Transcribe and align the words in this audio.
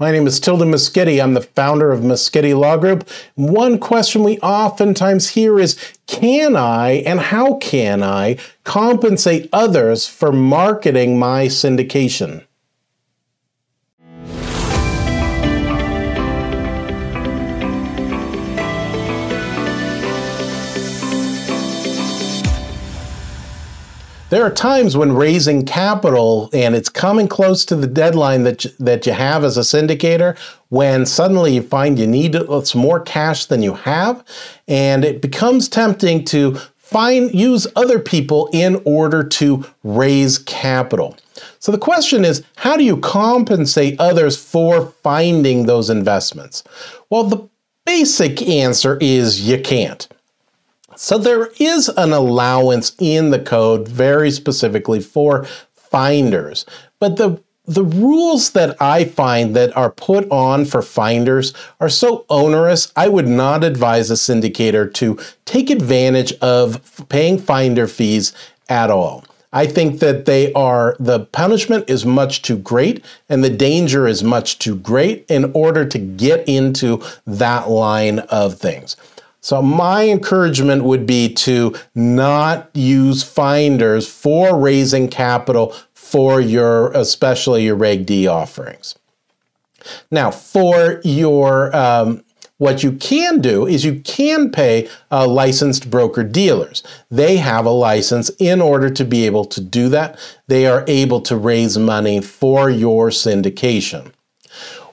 My 0.00 0.12
name 0.12 0.28
is 0.28 0.38
Tilden 0.38 0.70
Moschetti. 0.70 1.20
I'm 1.20 1.34
the 1.34 1.40
founder 1.40 1.90
of 1.90 2.02
Moschetti 2.02 2.56
Law 2.56 2.76
Group. 2.76 3.10
One 3.34 3.80
question 3.80 4.22
we 4.22 4.38
oftentimes 4.38 5.30
hear 5.30 5.58
is 5.58 5.76
Can 6.06 6.54
I 6.54 7.02
and 7.04 7.18
how 7.18 7.54
can 7.56 8.04
I 8.04 8.36
compensate 8.62 9.48
others 9.52 10.06
for 10.06 10.30
marketing 10.30 11.18
my 11.18 11.46
syndication? 11.46 12.44
There 24.30 24.44
are 24.44 24.50
times 24.50 24.94
when 24.94 25.14
raising 25.14 25.64
capital 25.64 26.50
and 26.52 26.76
it's 26.76 26.90
coming 26.90 27.28
close 27.28 27.64
to 27.64 27.74
the 27.74 27.86
deadline 27.86 28.42
that 28.44 28.62
you, 28.62 28.70
that 28.78 29.06
you 29.06 29.12
have 29.12 29.42
as 29.42 29.56
a 29.56 29.62
syndicator 29.62 30.36
when 30.68 31.06
suddenly 31.06 31.54
you 31.54 31.62
find 31.62 31.98
you 31.98 32.06
need 32.06 32.36
some 32.64 32.82
more 32.82 33.00
cash 33.00 33.46
than 33.46 33.62
you 33.62 33.72
have 33.72 34.22
and 34.66 35.02
it 35.02 35.22
becomes 35.22 35.66
tempting 35.66 36.26
to 36.26 36.56
find 36.76 37.34
use 37.34 37.66
other 37.74 37.98
people 37.98 38.50
in 38.52 38.82
order 38.84 39.24
to 39.24 39.64
raise 39.82 40.36
capital. 40.36 41.16
So 41.58 41.72
the 41.72 41.78
question 41.78 42.26
is 42.26 42.44
how 42.56 42.76
do 42.76 42.84
you 42.84 42.98
compensate 42.98 43.98
others 43.98 44.36
for 44.36 44.92
finding 45.02 45.64
those 45.64 45.88
investments? 45.88 46.64
Well, 47.08 47.24
the 47.24 47.48
basic 47.86 48.42
answer 48.42 48.98
is 49.00 49.48
you 49.48 49.58
can't. 49.58 50.06
So 51.00 51.16
there 51.16 51.50
is 51.60 51.88
an 51.88 52.12
allowance 52.12 52.90
in 52.98 53.30
the 53.30 53.38
code 53.38 53.86
very 53.86 54.32
specifically 54.32 54.98
for 54.98 55.44
finders. 55.72 56.66
But 56.98 57.16
the 57.16 57.40
the 57.66 57.84
rules 57.84 58.50
that 58.50 58.76
I 58.80 59.04
find 59.04 59.54
that 59.54 59.76
are 59.76 59.92
put 59.92 60.28
on 60.30 60.64
for 60.64 60.82
finders 60.82 61.52
are 61.80 61.90
so 61.90 62.24
onerous, 62.28 62.90
I 62.96 63.08
would 63.08 63.28
not 63.28 63.62
advise 63.62 64.10
a 64.10 64.14
syndicator 64.14 64.92
to 64.94 65.18
take 65.44 65.70
advantage 65.70 66.32
of 66.40 67.06
paying 67.10 67.38
finder 67.38 67.86
fees 67.86 68.32
at 68.68 68.90
all. 68.90 69.24
I 69.52 69.66
think 69.66 70.00
that 70.00 70.24
they 70.24 70.52
are, 70.54 70.96
the 70.98 71.20
punishment 71.20 71.88
is 71.88 72.06
much 72.06 72.42
too 72.42 72.56
great 72.56 73.04
and 73.28 73.44
the 73.44 73.50
danger 73.50 74.08
is 74.08 74.24
much 74.24 74.58
too 74.58 74.76
great 74.76 75.26
in 75.28 75.52
order 75.52 75.84
to 75.84 75.98
get 75.98 76.48
into 76.48 77.02
that 77.26 77.68
line 77.68 78.20
of 78.20 78.58
things. 78.58 78.96
So 79.48 79.62
my 79.62 80.06
encouragement 80.06 80.84
would 80.84 81.06
be 81.06 81.32
to 81.32 81.74
not 81.94 82.68
use 82.74 83.22
finders 83.22 84.06
for 84.06 84.60
raising 84.60 85.08
capital 85.08 85.74
for 85.94 86.38
your, 86.38 86.92
especially 86.92 87.64
your 87.64 87.74
Reg 87.74 88.04
D 88.04 88.26
offerings. 88.26 88.96
Now, 90.10 90.30
for 90.30 91.00
your, 91.02 91.74
um, 91.74 92.26
what 92.58 92.82
you 92.82 92.92
can 92.92 93.40
do 93.40 93.66
is 93.66 93.86
you 93.86 94.00
can 94.00 94.50
pay 94.50 94.86
uh, 95.10 95.26
licensed 95.26 95.88
broker 95.88 96.24
dealers. 96.24 96.82
They 97.10 97.38
have 97.38 97.64
a 97.64 97.70
license 97.70 98.28
in 98.38 98.60
order 98.60 98.90
to 98.90 99.04
be 99.06 99.24
able 99.24 99.46
to 99.46 99.62
do 99.62 99.88
that. 99.88 100.18
They 100.48 100.66
are 100.66 100.84
able 100.86 101.22
to 101.22 101.38
raise 101.38 101.78
money 101.78 102.20
for 102.20 102.68
your 102.68 103.08
syndication. 103.08 104.12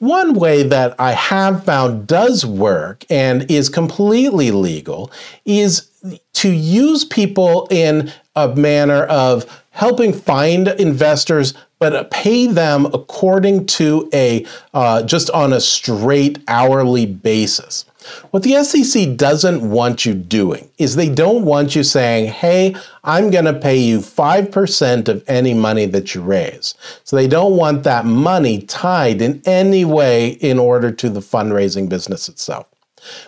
One 0.00 0.32
way 0.32 0.62
that 0.62 0.94
I 0.98 1.12
have 1.12 1.62
found 1.64 2.06
does 2.06 2.46
work 2.46 3.04
and 3.10 3.50
is 3.50 3.68
completely 3.68 4.50
legal 4.50 5.12
is 5.44 5.90
to 6.32 6.50
use 6.50 7.04
people 7.04 7.68
in 7.70 8.10
a 8.34 8.48
manner 8.56 9.04
of 9.04 9.44
helping 9.72 10.14
find 10.14 10.68
investors 10.68 11.52
but 11.78 12.10
pay 12.10 12.46
them 12.46 12.86
according 12.86 13.66
to 13.66 14.08
a 14.14 14.46
uh, 14.72 15.02
just 15.02 15.28
on 15.30 15.52
a 15.52 15.60
straight 15.60 16.38
hourly 16.48 17.04
basis. 17.04 17.84
What 18.30 18.42
the 18.42 18.62
SEC 18.64 19.16
doesn't 19.16 19.68
want 19.68 20.06
you 20.06 20.14
doing 20.14 20.70
is 20.78 20.96
they 20.96 21.08
don't 21.08 21.44
want 21.44 21.76
you 21.76 21.82
saying, 21.82 22.32
hey, 22.32 22.74
I'm 23.04 23.30
going 23.30 23.44
to 23.44 23.52
pay 23.52 23.76
you 23.76 23.98
5% 23.98 25.08
of 25.08 25.24
any 25.28 25.54
money 25.54 25.86
that 25.86 26.14
you 26.14 26.22
raise. 26.22 26.74
So 27.04 27.16
they 27.16 27.28
don't 27.28 27.56
want 27.56 27.82
that 27.84 28.06
money 28.06 28.62
tied 28.62 29.20
in 29.20 29.42
any 29.44 29.84
way 29.84 30.28
in 30.28 30.58
order 30.58 30.90
to 30.92 31.10
the 31.10 31.20
fundraising 31.20 31.88
business 31.88 32.28
itself. 32.28 32.66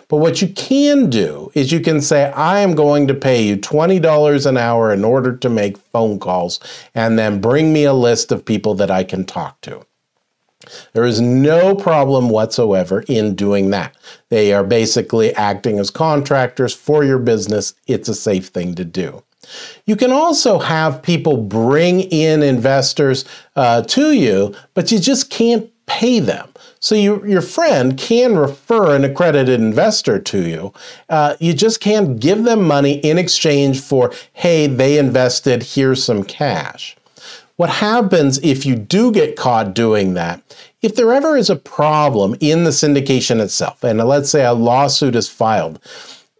But 0.07 0.17
what 0.17 0.41
you 0.41 0.49
can 0.49 1.09
do 1.09 1.51
is 1.53 1.71
you 1.71 1.79
can 1.79 2.01
say, 2.01 2.31
I 2.31 2.59
am 2.59 2.75
going 2.75 3.07
to 3.07 3.13
pay 3.13 3.43
you 3.43 3.57
$20 3.57 4.45
an 4.45 4.57
hour 4.57 4.93
in 4.93 5.03
order 5.03 5.35
to 5.35 5.49
make 5.49 5.77
phone 5.77 6.19
calls 6.19 6.59
and 6.93 7.17
then 7.17 7.41
bring 7.41 7.73
me 7.73 7.83
a 7.83 7.93
list 7.93 8.31
of 8.31 8.45
people 8.45 8.75
that 8.75 8.91
I 8.91 9.03
can 9.03 9.25
talk 9.25 9.59
to. 9.61 9.85
There 10.93 11.05
is 11.05 11.21
no 11.21 11.75
problem 11.75 12.29
whatsoever 12.29 13.03
in 13.07 13.35
doing 13.35 13.69
that. 13.71 13.95
They 14.29 14.53
are 14.53 14.63
basically 14.63 15.33
acting 15.35 15.79
as 15.79 15.89
contractors 15.89 16.73
for 16.73 17.03
your 17.03 17.19
business. 17.19 17.73
It's 17.87 18.09
a 18.09 18.15
safe 18.15 18.47
thing 18.47 18.75
to 18.75 18.85
do. 18.85 19.23
You 19.85 19.95
can 19.95 20.11
also 20.11 20.59
have 20.59 21.03
people 21.03 21.37
bring 21.37 22.01
in 22.01 22.41
investors 22.41 23.25
uh, 23.55 23.81
to 23.83 24.11
you, 24.13 24.55
but 24.73 24.91
you 24.91 24.99
just 24.99 25.29
can't 25.29 25.69
pay 25.85 26.19
them. 26.19 26.49
So 26.79 26.95
you, 26.95 27.25
your 27.25 27.41
friend 27.41 27.97
can 27.97 28.37
refer 28.37 28.95
an 28.95 29.03
accredited 29.03 29.59
investor 29.59 30.19
to 30.19 30.47
you. 30.47 30.73
Uh, 31.09 31.35
you 31.39 31.53
just 31.53 31.79
can't 31.79 32.19
give 32.19 32.43
them 32.43 32.63
money 32.63 32.99
in 32.99 33.17
exchange 33.17 33.81
for, 33.81 34.11
hey, 34.33 34.67
they 34.67 34.97
invested, 34.97 35.63
here's 35.63 36.03
some 36.03 36.23
cash. 36.23 36.95
What 37.55 37.69
happens 37.69 38.39
if 38.39 38.65
you 38.65 38.75
do 38.75 39.11
get 39.11 39.35
caught 39.35 39.75
doing 39.75 40.15
that? 40.15 40.41
If 40.81 40.95
there 40.95 41.13
ever 41.13 41.37
is 41.37 41.49
a 41.49 41.55
problem 41.55 42.35
in 42.39 42.63
the 42.63 42.71
syndication 42.71 43.39
itself, 43.39 43.83
and 43.83 43.99
let's 43.99 44.29
say 44.29 44.43
a 44.43 44.53
lawsuit 44.53 45.15
is 45.15 45.29
filed, 45.29 45.79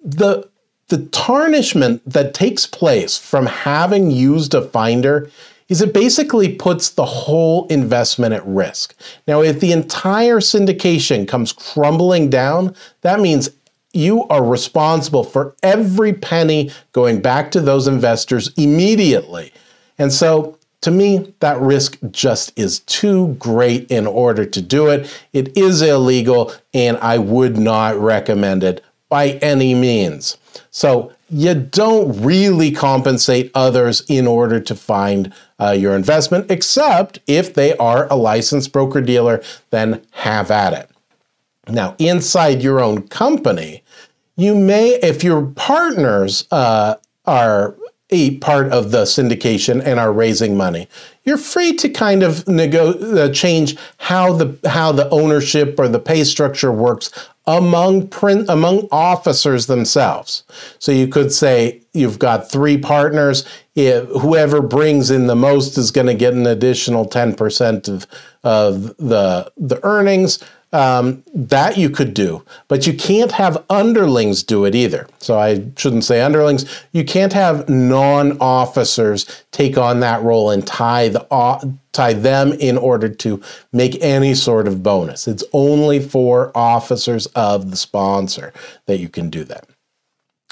the 0.03 0.50
the 0.90 1.06
tarnishment 1.07 2.02
that 2.06 2.34
takes 2.34 2.68
place 2.68 3.18
from 3.18 3.46
having 3.46 4.12
used 4.12 4.53
a 4.53 4.62
finder 4.62 5.29
is 5.69 5.81
it 5.81 5.94
basically 5.94 6.53
puts 6.53 6.90
the 6.90 7.06
whole 7.06 7.66
investment 7.68 8.34
at 8.34 8.46
risk. 8.46 8.94
Now, 9.25 9.41
if 9.41 9.59
the 9.59 9.72
entire 9.72 10.40
syndication 10.40 11.28
comes 11.28 11.53
crumbling 11.53 12.29
down, 12.29 12.75
that 13.02 13.22
means 13.22 13.50
you 13.94 14.25
are 14.25 14.44
responsible 14.44 15.23
for 15.23 15.56
every 15.63 16.13
penny 16.13 16.69
going 16.91 17.22
back 17.22 17.50
to 17.52 17.62
those 17.62 17.88
investors 17.88 18.52
immediately. 18.57 19.53
And 19.97 20.12
so 20.12 20.57
to 20.83 20.91
me, 20.91 21.33
that 21.39 21.59
risk 21.59 21.97
just 22.11 22.57
is 22.57 22.79
too 22.81 23.35
great 23.39 23.89
in 23.89 24.05
order 24.05 24.45
to 24.45 24.61
do 24.61 24.88
it. 24.88 25.09
It 25.33 25.57
is 25.57 25.81
illegal, 25.81 26.53
and 26.73 26.97
I 26.97 27.17
would 27.17 27.57
not 27.57 27.97
recommend 27.97 28.63
it 28.63 28.83
by 29.09 29.31
any 29.41 29.73
means. 29.73 30.38
So, 30.72 31.13
you 31.29 31.55
don't 31.55 32.22
really 32.22 32.72
compensate 32.72 33.49
others 33.55 34.03
in 34.07 34.27
order 34.27 34.59
to 34.59 34.75
find 34.75 35.33
uh, 35.59 35.72
your 35.72 35.95
investment, 35.95 36.51
except 36.51 37.19
if 37.25 37.55
they 37.55 37.75
are 37.77 38.07
a 38.11 38.16
licensed 38.16 38.72
broker 38.72 39.01
dealer, 39.01 39.41
then 39.72 40.05
have 40.11 40.51
at 40.51 40.73
it. 40.73 40.89
Now, 41.67 41.95
inside 41.97 42.61
your 42.61 42.79
own 42.81 43.07
company, 43.07 43.83
you 44.35 44.53
may, 44.53 44.89
if 45.01 45.23
your 45.23 45.43
partners 45.47 46.45
uh, 46.51 46.95
are 47.25 47.75
a 48.13 48.38
part 48.38 48.72
of 48.72 48.91
the 48.91 49.03
syndication 49.03 49.81
and 49.84 50.00
are 50.00 50.13
raising 50.13 50.56
money. 50.56 50.88
You're 51.25 51.38
free 51.38 51.74
to 51.78 51.90
kind 51.90 52.22
of 52.22 52.47
nego- 52.47 52.94
uh, 52.94 53.34
change 53.34 53.75
how 53.97 54.34
the 54.34 54.69
how 54.69 54.91
the 54.91 55.09
ownership 55.09 55.79
or 55.79 55.88
the 55.88 56.00
pay 56.00 56.23
structure 56.23 56.72
works 56.72 57.09
among 57.47 58.07
print 58.07 58.47
among 58.50 58.88
officers 58.91 59.66
themselves. 59.66 60.44
So 60.79 60.91
you 60.91 61.07
could 61.07 61.31
say 61.34 61.81
you've 61.94 62.19
got 62.19 62.52
three 62.52 62.78
partners. 62.78 63.46
If 63.75 64.07
whoever 64.09 64.62
brings 64.62 65.09
in 65.09 65.25
the 65.25 65.35
most 65.35 65.78
is 65.78 65.90
going 65.90 66.07
to 66.07 66.13
get 66.13 66.34
an 66.35 66.46
additional 66.46 67.06
ten 67.06 67.34
percent 67.34 67.88
of 67.88 68.06
of 68.44 68.96
the 68.97 69.52
the 69.57 69.84
earnings 69.84 70.40
um, 70.73 71.23
that 71.34 71.78
you 71.78 71.90
could 71.90 72.14
do, 72.14 72.43
but 72.67 72.85
you 72.85 72.93
can't 72.93 73.31
have 73.31 73.64
underlings 73.70 74.43
do 74.43 74.66
it 74.66 74.75
either. 74.75 75.08
So 75.20 75.40
I 75.40 75.64
shouldn't 75.78 76.03
say 76.03 76.20
underlings. 76.22 76.66
You 76.91 77.05
can't 77.05 77.31
have 77.31 77.70
non-officers 77.70 79.46
take 79.52 79.78
on 79.78 79.99
that 80.02 80.22
role 80.23 80.49
and 80.49 80.66
tie 80.66 81.09
the 81.09 81.25
uh, 81.31 81.64
tie 81.91 82.14
them 82.14 82.53
in 82.53 82.75
order 82.75 83.08
to 83.08 83.41
make 83.72 84.02
any 84.02 84.34
sort 84.34 84.67
of 84.67 84.81
bonus. 84.81 85.28
It's 85.28 85.43
only 85.53 85.99
for 85.99 86.52
officers 86.55 87.28
of 87.28 87.70
the 87.70 87.78
sponsor 87.78 88.52
that 88.87 88.97
you 88.97 89.09
can 89.09 89.29
do 89.29 89.43
that. 89.43 89.67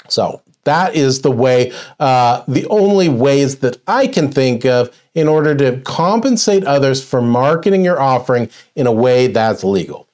So 0.08 0.40
that 0.64 0.94
is 0.94 1.22
the 1.22 1.32
way, 1.32 1.72
uh, 1.98 2.44
the 2.46 2.66
only 2.66 3.08
ways 3.08 3.58
that 3.58 3.78
I 3.88 4.06
can 4.06 4.30
think 4.30 4.64
of 4.64 4.96
in 5.14 5.26
order 5.26 5.56
to 5.56 5.80
compensate 5.80 6.64
others 6.64 7.04
for 7.04 7.20
marketing 7.20 7.84
your 7.84 8.00
offering 8.00 8.48
in 8.76 8.86
a 8.86 8.92
way 8.92 9.26
that's 9.26 9.64
legal 9.64 10.06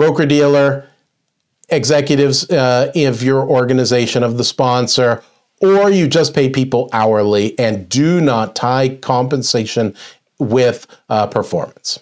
broker 0.00 0.24
dealer, 0.24 0.88
executives 1.68 2.48
uh, 2.48 2.90
of 2.96 3.22
your 3.22 3.42
organization, 3.46 4.22
of 4.22 4.38
the 4.38 4.44
sponsor, 4.44 5.22
or 5.60 5.90
you 5.90 6.08
just 6.08 6.32
pay 6.32 6.48
people 6.48 6.88
hourly 6.90 7.46
and 7.58 7.86
do 7.86 8.18
not 8.18 8.56
tie 8.56 8.96
compensation 9.02 9.94
with 10.38 10.86
uh, 11.10 11.26
performance. 11.26 11.98